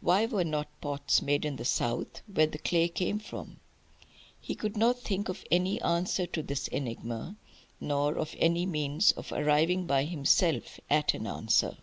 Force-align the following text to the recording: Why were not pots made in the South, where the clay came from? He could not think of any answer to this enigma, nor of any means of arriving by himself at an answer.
Why 0.00 0.26
were 0.26 0.44
not 0.44 0.68
pots 0.80 1.20
made 1.20 1.44
in 1.44 1.56
the 1.56 1.64
South, 1.64 2.22
where 2.32 2.46
the 2.46 2.58
clay 2.58 2.86
came 2.86 3.18
from? 3.18 3.58
He 4.40 4.54
could 4.54 4.76
not 4.76 5.00
think 5.00 5.28
of 5.28 5.44
any 5.50 5.80
answer 5.82 6.26
to 6.28 6.44
this 6.44 6.68
enigma, 6.68 7.34
nor 7.80 8.14
of 8.16 8.36
any 8.38 8.66
means 8.66 9.10
of 9.10 9.32
arriving 9.32 9.84
by 9.84 10.04
himself 10.04 10.78
at 10.88 11.12
an 11.14 11.26
answer. 11.26 11.76